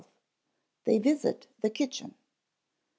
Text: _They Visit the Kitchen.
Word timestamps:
_They 0.87 0.99
Visit 0.99 1.45
the 1.61 1.69
Kitchen. 1.69 2.15